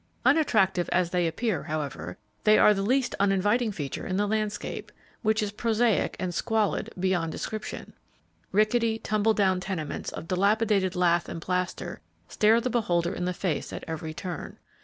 [0.25, 5.43] Unattractive as they appear, however, they are the least uninviting feature in the landscape, which
[5.43, 7.93] is prosaic and squalid beyond description.
[8.51, 13.71] Rickety, tumble down tenements of dilapidated lath and plaster stare the beholder in the face
[13.71, 14.57] at every turn.